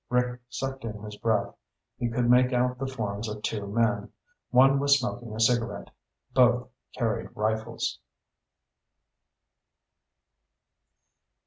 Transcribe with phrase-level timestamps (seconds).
[0.09, 1.53] Rick sucked in his breath.
[1.99, 4.11] He could make out the forms of two men.
[4.49, 5.91] One was smoking a cigarette.
[6.33, 7.99] Both carried rifles.